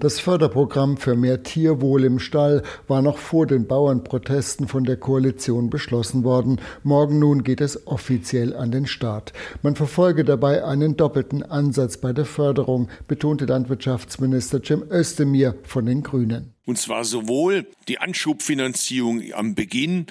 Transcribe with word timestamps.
Das 0.00 0.18
Förderprogramm 0.18 0.96
für 0.96 1.14
mehr 1.14 1.42
Tierwohl 1.42 2.04
im 2.04 2.20
Stall 2.20 2.62
war 2.88 3.02
noch 3.02 3.18
vor 3.18 3.46
den 3.46 3.66
Bauernprotesten 3.66 4.66
von 4.66 4.84
der 4.84 4.96
Koalition 4.96 5.68
beschlossen 5.68 6.24
worden. 6.24 6.58
Morgen 6.82 7.18
nun 7.18 7.44
geht 7.44 7.60
es 7.60 7.86
offiziell 7.86 8.56
an 8.56 8.70
den 8.70 8.86
Start. 8.86 9.34
Man 9.60 9.76
verfolge 9.76 10.24
dabei 10.24 10.64
einen 10.64 10.96
doppelten 10.96 11.42
Ansatz 11.42 11.98
bei 11.98 12.14
der 12.14 12.24
Förderung, 12.24 12.88
betonte 13.08 13.44
Landwirtschaftsminister 13.44 14.62
Cem 14.62 14.84
Özdemir 14.90 15.56
von 15.64 15.84
den 15.84 16.02
Grünen. 16.02 16.54
Und 16.64 16.78
zwar 16.78 17.04
sowohl 17.04 17.66
die 17.86 17.98
Anschubfinanzierung 17.98 19.20
am 19.34 19.54
Beginn 19.54 20.06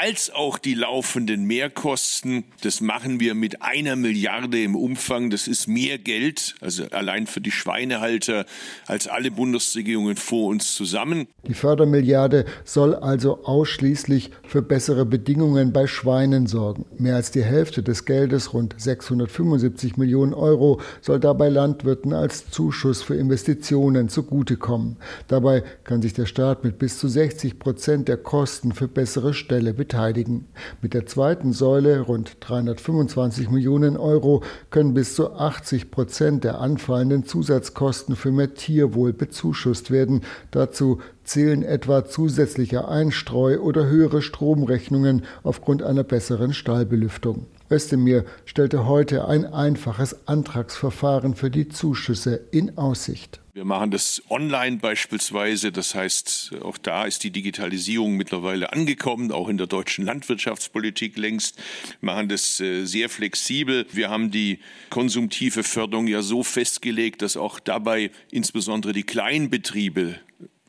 als 0.00 0.30
auch 0.30 0.58
die 0.58 0.74
laufenden 0.74 1.44
Mehrkosten. 1.44 2.44
Das 2.62 2.80
machen 2.80 3.20
wir 3.20 3.34
mit 3.34 3.62
einer 3.62 3.94
Milliarde 3.96 4.60
im 4.62 4.74
Umfang. 4.74 5.30
Das 5.30 5.46
ist 5.46 5.68
mehr 5.68 5.98
Geld, 5.98 6.56
also 6.60 6.84
allein 6.90 7.26
für 7.26 7.40
die 7.40 7.52
Schweinehalter, 7.52 8.44
als 8.86 9.06
alle 9.06 9.30
Bundesregierungen 9.30 10.16
vor 10.16 10.48
uns 10.48 10.74
zusammen. 10.74 11.28
Die 11.46 11.54
Fördermilliarde 11.54 12.44
soll 12.64 12.94
also 12.94 13.44
ausschließlich 13.44 14.30
für 14.46 14.62
bessere 14.62 15.06
Bedingungen 15.06 15.72
bei 15.72 15.86
Schweinen 15.86 16.46
sorgen. 16.46 16.86
Mehr 16.98 17.16
als 17.16 17.30
die 17.30 17.44
Hälfte 17.44 17.82
des 17.82 18.04
Geldes, 18.04 18.52
rund 18.52 18.74
675 18.76 19.96
Millionen 19.96 20.34
Euro, 20.34 20.80
soll 21.02 21.20
dabei 21.20 21.48
Landwirten 21.50 22.12
als 22.12 22.50
Zuschuss 22.50 23.02
für 23.02 23.14
Investitionen 23.14 24.08
zugutekommen. 24.08 24.96
Dabei 25.28 25.62
kann 25.84 26.02
sich 26.02 26.14
der 26.14 26.26
Staat 26.26 26.64
mit 26.64 26.78
bis 26.78 26.98
zu 26.98 27.06
60 27.06 27.58
Prozent 27.58 28.08
der 28.08 28.16
Kosten 28.16 28.72
für 28.72 28.88
bessere 28.88 29.34
Ställe 29.34 29.78
beteiligen. 29.84 30.46
Mit 30.80 30.94
der 30.94 31.04
zweiten 31.04 31.52
Säule, 31.52 32.00
rund 32.00 32.38
325 32.40 33.50
Millionen 33.50 33.98
Euro, 33.98 34.42
können 34.70 34.94
bis 34.94 35.14
zu 35.14 35.34
80 35.34 35.90
Prozent 35.90 36.42
der 36.42 36.58
anfallenden 36.58 37.26
Zusatzkosten 37.26 38.16
für 38.16 38.32
mehr 38.32 38.54
Tierwohl 38.54 39.12
bezuschusst 39.12 39.90
werden. 39.90 40.22
Dazu 40.52 41.00
zählen 41.24 41.62
etwa 41.62 42.04
zusätzliche 42.04 42.88
Einstreu 42.88 43.58
oder 43.58 43.86
höhere 43.86 44.22
Stromrechnungen 44.22 45.24
aufgrund 45.42 45.82
einer 45.82 46.04
besseren 46.04 46.54
Stallbelüftung. 46.54 47.46
Özdemir 47.70 48.24
stellte 48.44 48.86
heute 48.86 49.26
ein 49.26 49.46
einfaches 49.46 50.28
Antragsverfahren 50.28 51.34
für 51.34 51.50
die 51.50 51.68
Zuschüsse 51.68 52.40
in 52.52 52.76
Aussicht. 52.76 53.40
Wir 53.54 53.64
machen 53.64 53.92
das 53.92 54.20
online 54.30 54.78
beispielsweise. 54.78 55.70
Das 55.70 55.94
heißt, 55.94 56.56
auch 56.62 56.76
da 56.76 57.04
ist 57.04 57.22
die 57.22 57.30
Digitalisierung 57.30 58.16
mittlerweile 58.16 58.72
angekommen, 58.72 59.30
auch 59.30 59.48
in 59.48 59.58
der 59.58 59.68
deutschen 59.68 60.04
Landwirtschaftspolitik 60.04 61.16
längst. 61.16 61.56
Wir 62.00 62.12
machen 62.12 62.28
das 62.28 62.58
äh, 62.58 62.84
sehr 62.84 63.08
flexibel. 63.08 63.86
Wir 63.92 64.10
haben 64.10 64.32
die 64.32 64.58
konsumtive 64.90 65.62
Förderung 65.62 66.08
ja 66.08 66.20
so 66.20 66.42
festgelegt, 66.42 67.22
dass 67.22 67.36
auch 67.36 67.60
dabei 67.60 68.10
insbesondere 68.32 68.92
die 68.92 69.04
Kleinbetriebe 69.04 70.16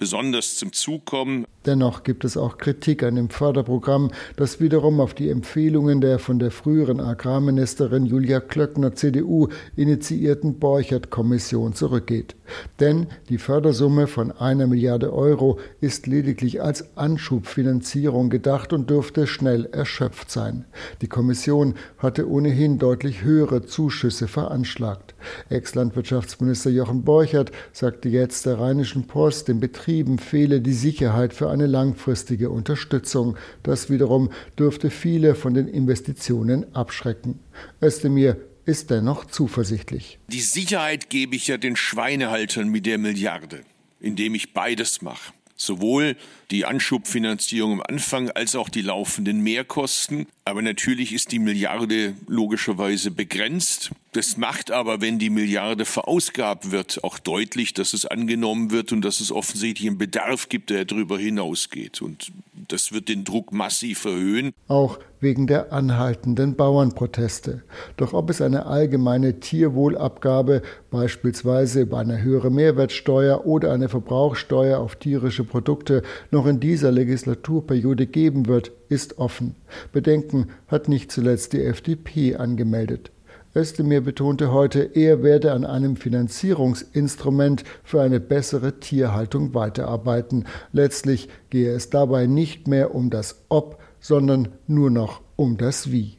besonders 0.06 0.56
zum 0.56 0.72
Zug 0.72 1.06
kommen. 1.06 1.48
Dennoch 1.66 2.04
gibt 2.04 2.26
es 2.26 2.38
auch 2.38 2.60
Kritik 2.60 3.02
an 3.02 3.16
dem 3.16 3.32
Förderprogramm, 3.32 4.12
das 4.36 4.62
wiederum 4.62 5.00
auf 5.00 5.16
die 5.16 5.32
Empfehlungen 5.32 6.00
der 6.00 6.20
von 6.20 6.38
der 6.38 6.52
früheren 6.52 7.00
Agrarministerin 7.00 8.06
Julia 8.06 8.40
Klöckner 8.40 8.94
CDU 8.94 9.48
initiierten 9.76 10.60
Borchert-Kommission 10.60 11.74
zurückgeht. 11.74 12.36
Denn 12.80 13.08
die 13.30 13.38
Fördersumme 13.38 14.08
von 14.08 14.32
einer 14.32 14.68
Milliarde 14.68 15.14
Euro 15.14 15.60
ist 15.82 16.08
lediglich 16.08 16.62
als 16.62 16.98
Anschubfinanzierung 16.98 18.30
gedacht 18.30 18.74
und 18.74 18.90
dürfte 18.90 19.28
schnell 19.28 19.66
erschöpft 19.72 20.32
sein. 20.32 20.66
Die 21.02 21.08
Kommission 21.08 21.76
hatte 21.98 22.30
ohnehin 22.30 22.78
deutlich 22.80 23.24
höhere 23.24 23.66
Zuschüsse 23.66 24.28
veranschlagt. 24.28 25.16
Ex-Landwirtschaftsminister 25.50 26.70
Jochen 26.70 27.04
Borchert 27.04 27.52
sagte 27.72 28.10
jetzt 28.10 28.46
der 28.46 28.60
Rheinischen 28.60 29.08
Post, 29.08 29.48
den 29.48 29.60
Betrieben 29.60 30.20
fehle 30.20 30.62
die 30.62 30.74
Sicherheit 30.74 31.34
für 31.34 31.50
eine 31.50 31.68
langfristige 31.68 32.50
Unterstützung. 32.50 33.38
Das 33.64 33.90
wiederum 33.90 34.30
dürfte 34.60 34.90
viele 34.90 35.36
von 35.36 35.54
den 35.54 35.68
Investitionen 35.68 36.66
abschrecken. 36.74 37.40
Özdemir 37.82 38.38
ist 38.66 38.90
dennoch 38.90 39.26
zuversichtlich. 39.26 40.20
Die 40.28 40.42
Sicherheit 40.42 41.10
gebe 41.10 41.36
ich 41.36 41.48
ja 41.48 41.58
den 41.58 41.76
Schweinehaltern 41.76 42.70
mit 42.70 42.86
der 42.86 42.98
Milliarde, 42.98 43.62
indem 44.00 44.36
ich 44.36 44.54
beides 44.54 45.02
mache. 45.02 45.34
Sowohl 45.58 46.18
die 46.52 46.66
Anschubfinanzierung 46.66 47.74
am 47.74 47.82
Anfang 47.82 48.30
als 48.30 48.56
auch 48.56 48.68
die 48.68 48.82
laufenden 48.82 49.40
Mehrkosten. 49.40 50.28
Aber 50.44 50.62
natürlich 50.62 51.14
ist 51.14 51.32
die 51.32 51.40
Milliarde 51.40 52.14
logischerweise 52.28 53.10
begrenzt. 53.10 53.92
Das 54.12 54.36
macht 54.36 54.70
aber, 54.70 55.00
wenn 55.00 55.18
die 55.18 55.30
Milliarde 55.30 55.86
verausgabt 55.86 56.72
wird, 56.72 57.06
auch 57.06 57.20
deutlich, 57.20 57.74
dass 57.74 57.94
es 57.94 58.06
angenommen 58.06 58.72
wird 58.72 58.92
und 58.92 59.02
dass 59.02 59.22
es 59.22 59.32
offensichtlich 59.32 59.88
einen 59.88 59.98
Bedarf 59.98 60.50
gibt, 60.50 60.72
der 60.72 60.84
darüber 60.84 61.18
hinausgeht. 61.18 62.02
Und 62.02 62.34
das 62.68 62.92
wird 62.92 63.10
den 63.10 63.24
Druck 63.24 63.52
massiv 63.52 64.06
erhöhen. 64.06 64.54
Auch 64.68 65.00
wegen 65.20 65.48
der 65.48 65.74
anhaltenden 65.74 66.56
Bauernproteste. 66.56 67.64
Doch 67.98 68.14
ob 68.14 68.30
es 68.30 68.42
eine 68.42 68.66
allgemeine 68.66 69.40
Tierwohlabgabe, 69.40 70.62
beispielsweise 70.92 71.82
über 71.82 72.00
eine 72.00 72.22
höhere 72.22 72.52
Mehrwertsteuer 72.52 73.46
oder 73.46 73.74
eine 73.74 73.90
Verbrauchssteuer 73.90 74.80
auf 74.80 74.96
tierische 74.96 75.44
Produkte, 75.44 76.04
noch 76.32 76.46
in 76.46 76.60
dieser 76.60 76.92
Legislaturperiode 76.92 78.08
geben 78.08 78.48
wird, 78.48 78.72
ist 78.90 79.18
offen. 79.18 79.56
Bedenken 79.92 80.48
hat 80.68 80.90
nicht 80.90 81.12
zuletzt 81.12 81.54
die 81.54 81.64
FDP 81.64 82.36
angemeldet. 82.36 83.12
Özdemir 83.56 84.02
betonte 84.02 84.52
heute, 84.52 84.82
er 84.96 85.24
werde 85.24 85.54
an 85.54 85.64
einem 85.64 85.96
Finanzierungsinstrument 85.96 87.64
für 87.84 88.02
eine 88.02 88.20
bessere 88.20 88.82
Tierhaltung 88.82 89.54
weiterarbeiten. 89.54 90.46
Letztlich 90.74 91.30
gehe 91.50 91.74
es 91.74 91.90
dabei 91.90 92.28
nicht 92.28 92.68
mehr 92.68 92.94
um 92.94 93.10
das 93.10 93.46
Ob, 93.48 93.82
sondern 94.02 94.50
nur 94.68 94.92
noch 94.92 95.22
um 95.38 95.56
das 95.56 95.90
Wie. 95.90 96.18